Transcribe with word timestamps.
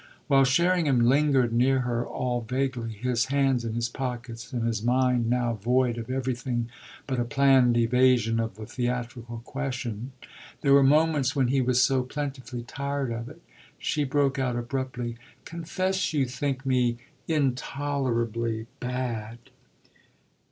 While 0.27 0.45
Sherringham 0.45 1.01
lingered 1.01 1.53
near 1.53 1.81
her 1.81 2.03
all 2.03 2.41
vaguely, 2.41 2.91
his 2.91 3.25
hands 3.25 3.63
in 3.63 3.75
his 3.75 3.87
pockets 3.87 4.51
and 4.51 4.65
his 4.65 4.81
mind 4.81 5.29
now 5.29 5.53
void 5.53 5.99
of 5.99 6.09
everything 6.09 6.69
but 7.05 7.19
a 7.19 7.23
planned 7.23 7.77
evasion 7.77 8.39
of 8.39 8.55
the 8.55 8.65
theatrical 8.65 9.43
question 9.45 10.11
there 10.61 10.73
were 10.73 10.81
moments 10.81 11.35
when 11.35 11.49
he 11.49 11.61
was 11.61 11.83
so 11.83 12.01
plentifully 12.01 12.63
tired 12.63 13.11
of 13.11 13.29
it 13.29 13.43
she 13.77 14.03
broke 14.03 14.39
out 14.39 14.55
abruptly: 14.55 15.17
"Confess 15.45 16.13
you 16.13 16.25
think 16.25 16.65
me 16.65 16.97
intolerably 17.27 18.65
bad!" 18.79 19.37